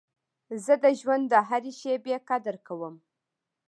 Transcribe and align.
زه 0.65 0.73
د 0.83 0.85
ژوند 0.99 1.25
د 1.29 1.35
هري 1.49 1.73
شېبې 1.81 2.15
قدر 2.29 2.55
کوم. 2.67 2.95